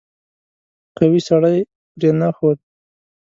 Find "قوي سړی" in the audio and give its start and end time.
0.97-1.57